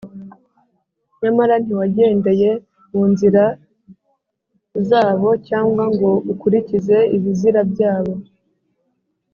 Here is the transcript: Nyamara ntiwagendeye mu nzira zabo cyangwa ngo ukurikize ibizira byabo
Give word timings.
Nyamara 1.21 1.55
ntiwagendeye 1.63 2.49
mu 2.93 3.03
nzira 3.11 3.43
zabo 4.89 5.29
cyangwa 5.47 5.83
ngo 5.93 6.09
ukurikize 6.31 6.97
ibizira 7.15 7.61
byabo 7.71 8.13